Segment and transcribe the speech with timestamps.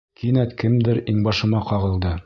[0.21, 2.19] Кинәт кемдер иңбашыма ҡағылды.